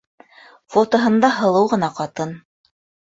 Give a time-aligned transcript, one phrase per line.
[0.75, 2.33] Фотоһында— һылыу ғына ҡатын.